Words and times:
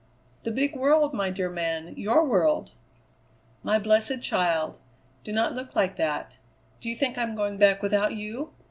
"The 0.41 0.51
big 0.51 0.75
world, 0.75 1.13
my 1.13 1.29
dear 1.29 1.51
man; 1.51 1.93
your 1.95 2.25
world." 2.25 2.71
"My 3.61 3.77
blessed 3.77 4.19
child! 4.23 4.79
Do 5.23 5.31
not 5.31 5.53
look 5.53 5.75
like 5.75 5.95
that. 5.97 6.39
Do 6.79 6.89
you 6.89 6.95
think 6.95 7.19
I'm 7.19 7.35
going 7.35 7.59
back 7.59 7.83
without 7.83 8.15
you? 8.15 8.51